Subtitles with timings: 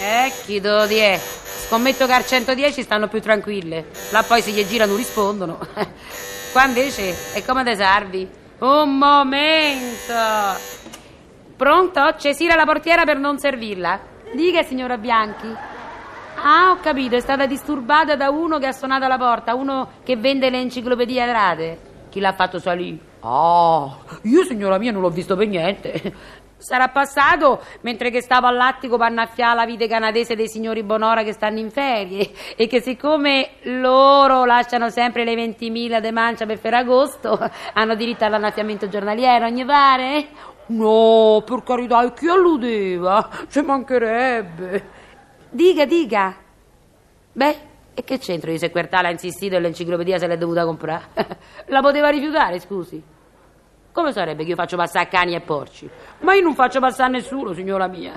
[0.00, 1.20] Eh, chi do di è?
[1.66, 3.86] Scommetto che al 110 stanno più tranquille.
[4.10, 5.58] Là poi se gli girano rispondono.
[6.52, 8.28] Qua invece è come te servi.
[8.58, 10.12] Un momento.
[11.56, 12.14] Pronto?
[12.18, 14.00] Cesira la portiera per non servirla.
[14.34, 15.48] Dica, signora Bianchi.
[16.36, 20.16] Ah, ho capito, è stata disturbata da uno che ha suonato alla porta, uno che
[20.16, 21.78] vende le enciclopedie adrate.
[22.10, 22.98] Chi l'ha fatto salire?
[23.20, 26.14] Ah, io signora mia non l'ho visto per niente.
[26.64, 31.34] Sarà passato mentre che stavo all'attico per annaffiare la vite canadese dei signori Bonora che
[31.34, 37.38] stanno in ferie e che siccome loro lasciano sempre le 20.000 de mancia per Ferragosto
[37.74, 40.28] hanno diritto all'annaffiamento giornaliero, ogni pare?
[40.68, 43.28] No, per carità, e chi alludeva?
[43.50, 44.88] Ci mancherebbe.
[45.50, 46.34] Dica, dica.
[47.30, 47.56] Beh,
[47.92, 51.08] e che c'entro di se Quertale ha insistito e l'enciclopedia se l'è dovuta comprare?
[51.68, 53.13] La poteva rifiutare, scusi?
[53.94, 55.88] Come sarebbe che io faccio passare cani e porci?
[56.22, 58.12] Ma io non faccio passare nessuno, signora mia.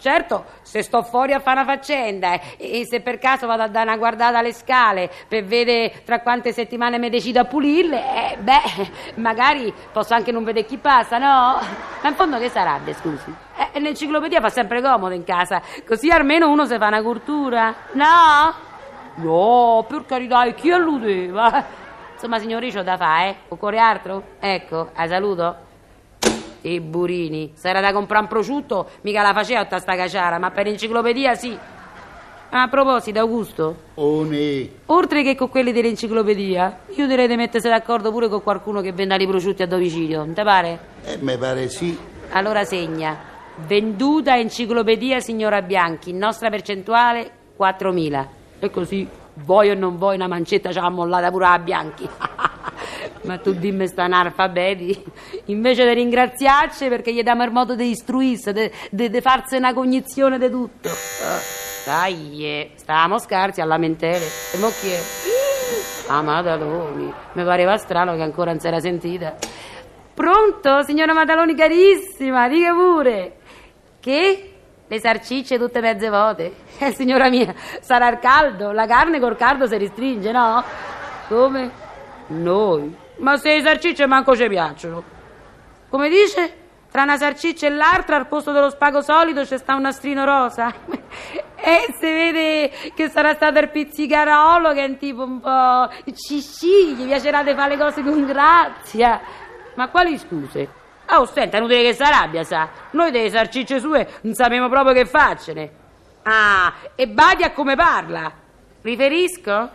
[0.00, 3.68] Certo, se sto fuori a fare una faccenda eh, e se per caso vado a
[3.68, 8.38] dare una guardata alle scale per vedere tra quante settimane mi decido a pulirle, eh,
[8.38, 11.60] beh, magari posso anche non vedere chi passa, no?
[12.00, 13.30] Ma in fondo che sarebbe, scusi?
[13.74, 18.54] Eh, l'enciclopedia fa sempre comodo in casa, così almeno uno si fa una cultura, no?
[19.16, 21.88] No, per carità, chi alludeva?
[22.22, 23.34] Insomma, signoriccio da fa, eh?
[23.48, 24.22] Occorre altro?
[24.40, 25.56] Ecco, a saluto.
[26.60, 27.52] I burini.
[27.54, 31.34] Se era da comprare un prosciutto, mica la faceva tutta sta caciara, ma per enciclopedia
[31.34, 31.58] sì.
[32.50, 38.10] A proposito, Augusto, Oh ne, oltre che con quelli dell'enciclopedia, io direi di mettersi d'accordo
[38.10, 40.78] pure con qualcuno che venda i prosciutti a domicilio, non te pare?
[41.04, 41.98] eh, mi pare sì.
[42.32, 43.16] Allora segna.
[43.66, 48.26] Venduta enciclopedia signora Bianchi, nostra percentuale 4.000.
[48.58, 52.08] E così, vuoi o non vuoi, una mancetta ce l'ha mollata pure a Bianchi.
[53.22, 55.04] Ma tu dimmi sta analfabeti,
[55.46, 58.52] invece di ringraziarci perché gli diamo il modo di istruirsi,
[58.90, 60.88] di farsi una cognizione di tutto.
[60.88, 64.24] Eh, Dai, eh, stavamo scarsi a lamentele.
[64.54, 65.00] E mo chi è?
[66.22, 69.36] Madaloni, mi pareva strano che ancora non si era sentita.
[70.12, 73.36] Pronto, signora Madaloni carissima, dica pure.
[74.00, 74.52] Che?
[74.90, 76.52] Le sarcicce tutte mezze vote?
[76.80, 80.64] Eh, signora mia, sarà il caldo, la carne col caldo si ristringe, no?
[81.28, 81.70] Come?
[82.28, 82.96] Noi?
[83.18, 85.04] Ma se le sarcicce manco ci piacciono.
[85.88, 86.54] Come dice?
[86.90, 90.74] Tra una sarciccia e l'altra, al posto dello spago solito, c'è sta un nastrino rosa.
[91.62, 96.94] E si vede che sarà stato il pizzicarolo che è un tipo un po' cicci,
[96.94, 99.20] gli piacerà di fare le cose con grazia.
[99.74, 100.79] Ma quali scuse?
[101.12, 102.68] Oh, senta, è inutile che si arrabbia, sa.
[102.92, 105.70] Noi delle sarcicce sue non sappiamo proprio che farcene.
[106.22, 108.30] Ah, e badi a come parla.
[108.82, 109.70] Riferisco?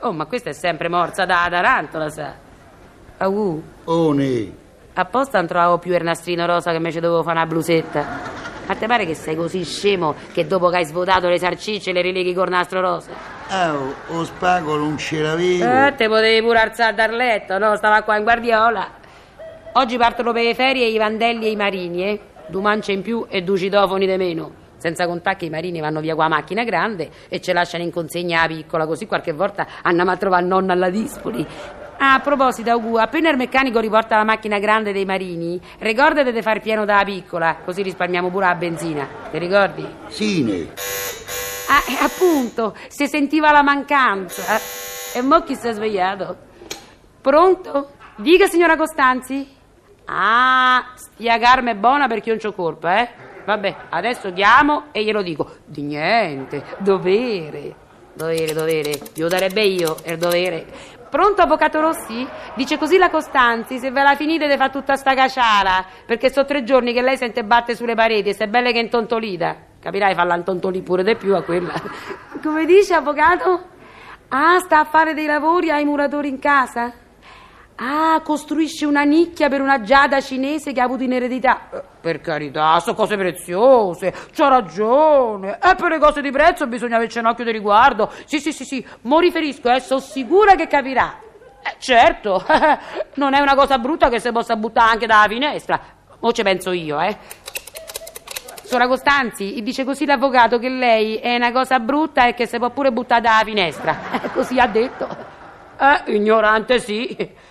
[0.00, 2.34] Oh, ma questa è sempre morsa da tarantola, sa.
[3.18, 4.52] Au, Oh ne,
[4.94, 8.06] apposta non trovavo più il nastrino rosa che invece dovevo fare una blusetta.
[8.66, 12.02] Ma te pare che sei così scemo che dopo che hai svuotato le sarcicce le
[12.02, 13.10] rileghi col nastro rosa?
[13.50, 15.64] oh, oh, spago non ce l'avevo.
[15.64, 17.76] Eh, te potevi pure alzare dal letto, no?
[17.76, 18.90] Stava qua in guardiola.
[19.78, 22.20] Oggi partono per le ferie i vandelli e i marini, eh?
[22.48, 24.50] Due mance in più e due citofoni di meno.
[24.76, 27.92] Senza contare che i marini vanno via con la macchina grande e ce lasciano in
[27.92, 31.46] consegna la piccola, così qualche volta andiamo a trovare il nonno alla Dispoli.
[31.98, 36.42] Ah, a proposito, Augu, appena il meccanico riporta la macchina grande dei marini, ricordate di
[36.42, 39.06] far pieno dalla piccola, così risparmiamo pure la benzina.
[39.30, 39.86] Ti ricordi?
[40.08, 40.72] Sì ne,
[41.68, 44.58] Ah, eh, appunto, si sentiva la mancanza.
[45.14, 46.36] E mo chi si è svegliato?
[47.20, 47.90] Pronto?
[48.16, 49.57] Dica, signora Costanzi.
[50.10, 53.08] Ah, stia carne è buona perché io non c'ho colpa, eh?
[53.44, 55.56] Vabbè, adesso chiamo e glielo dico.
[55.66, 57.74] Di niente, dovere.
[58.14, 58.92] Dovere, dovere.
[59.12, 60.66] Glielo darebbe io, è il dovere.
[61.10, 62.26] Pronto, avvocato Rossi?
[62.54, 66.46] Dice così la Costanzi, se ve la finite di fare tutta sta caciara, perché sono
[66.46, 69.56] tre giorni che lei sente batte sulle pareti e se è bella che è intontolita.
[69.80, 71.72] Capirai, falla intontolì pure di più a quella.
[72.42, 73.62] Come dice, avvocato?
[74.28, 76.92] Ah, sta a fare dei lavori ai muratori in casa?
[77.80, 81.68] Ah, costruisce una nicchia per una giada cinese che ha avuto in eredità.
[81.72, 85.58] Eh, per carità, sono cose preziose, c'ha ragione.
[85.62, 88.10] E per le cose di prezzo bisogna averci un occhio di riguardo.
[88.24, 91.20] Sì, sì, sì, sì, mo riferisco, eh, sono sicura che capirà.
[91.62, 92.44] Eh, certo,
[93.14, 95.80] non è una cosa brutta che si possa buttare anche dalla finestra.
[96.18, 97.16] Mo ci penso io, eh.
[98.64, 102.70] Sora Costanzi, dice così l'avvocato che lei è una cosa brutta e che si può
[102.70, 103.96] pure buttare dalla finestra.
[104.34, 105.06] così ha detto.
[105.78, 107.46] Eh, ignorante sì.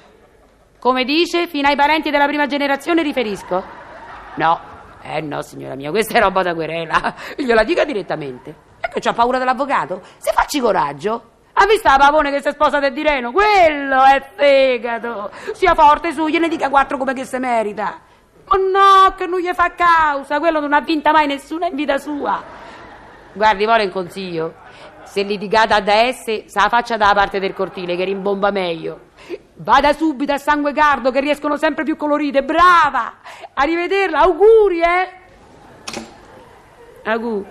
[0.79, 3.63] Come dice, fino ai parenti della prima generazione riferisco?
[4.35, 4.59] No,
[5.01, 7.15] eh no, signora mia, questa è roba da querela.
[7.35, 8.55] Gliela dica direttamente.
[8.79, 10.01] E che c'ha paura dell'avvocato?
[10.17, 11.35] Se facci coraggio.
[11.53, 13.31] Ha visto la pavone che si è sposata di Reno?
[13.31, 15.31] Quello è fegato.
[15.53, 17.99] Sia forte su, gliene dica quattro come che se merita.
[18.45, 20.37] Ma no, che non gli fa causa.
[20.37, 22.43] Quello non ha vinta mai nessuno in vita sua.
[23.33, 24.53] Guardi, vuole un consiglio.
[25.03, 29.06] Se litigate ad S, se la faccia dalla parte del cortile che rimbomba meglio.
[29.59, 32.43] Vada subito a sangue cardo che riescono sempre più colorite.
[32.43, 33.15] Brava!
[33.53, 35.09] Arrivederla, auguri, eh!
[37.03, 37.45] Auguri.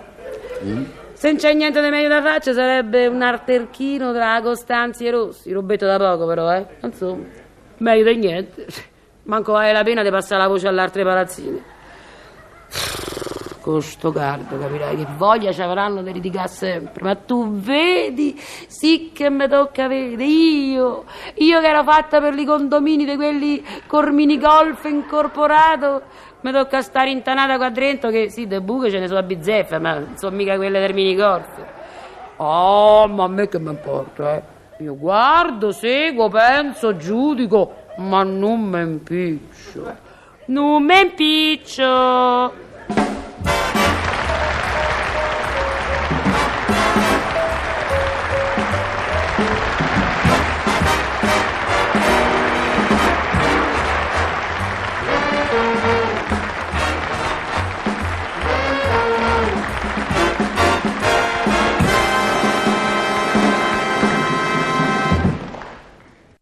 [0.63, 0.83] Mm?
[1.13, 5.51] Se non c'è niente di meglio da faccia sarebbe un arterchino tra Costanzi e Rossi.
[5.51, 6.65] Robetto da poco però, eh?
[6.81, 7.25] Insomma,
[7.77, 8.67] meglio di niente.
[9.23, 11.75] Manco vale la pena di passare la voce all'altre palazzine
[13.67, 17.03] con sto cardo, capirai che voglia ci avranno di litigare sempre.
[17.03, 21.03] Ma tu vedi, sì che mi tocca vedere, io,
[21.33, 26.03] io che ero fatta per i condomini di quelli Cormini Golf incorporato,
[26.41, 29.79] mi tocca stare intanata qua dentro che sì, de buche ce ne sono a bizzeffe,
[29.79, 31.65] ma non sono mica quelle del mini golf.
[32.37, 34.43] Oh, ma a me che mi importa, eh?
[34.83, 39.95] Io guardo, seguo, penso, giudico, ma non mi impiccio.
[40.45, 42.65] Non mi impiccio.